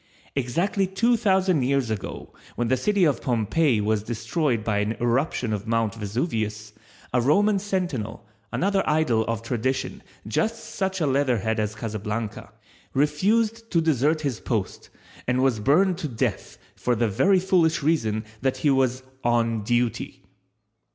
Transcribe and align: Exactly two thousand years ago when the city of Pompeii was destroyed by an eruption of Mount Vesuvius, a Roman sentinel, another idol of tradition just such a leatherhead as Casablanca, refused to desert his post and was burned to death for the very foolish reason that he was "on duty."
Exactly 0.35 0.87
two 0.87 1.15
thousand 1.15 1.61
years 1.61 1.91
ago 1.91 2.33
when 2.55 2.69
the 2.69 2.75
city 2.75 3.03
of 3.03 3.21
Pompeii 3.21 3.79
was 3.79 4.01
destroyed 4.01 4.63
by 4.63 4.79
an 4.79 4.93
eruption 4.93 5.53
of 5.53 5.67
Mount 5.67 5.93
Vesuvius, 5.93 6.73
a 7.13 7.21
Roman 7.21 7.59
sentinel, 7.59 8.25
another 8.51 8.81
idol 8.89 9.23
of 9.27 9.43
tradition 9.43 10.01
just 10.27 10.73
such 10.73 11.01
a 11.01 11.05
leatherhead 11.05 11.59
as 11.59 11.75
Casablanca, 11.75 12.51
refused 12.95 13.69
to 13.69 13.79
desert 13.79 14.21
his 14.21 14.39
post 14.39 14.89
and 15.27 15.43
was 15.43 15.59
burned 15.59 15.99
to 15.99 16.07
death 16.07 16.57
for 16.75 16.95
the 16.95 17.07
very 17.07 17.39
foolish 17.39 17.83
reason 17.83 18.25
that 18.41 18.57
he 18.57 18.71
was 18.71 19.03
"on 19.23 19.61
duty." 19.63 20.23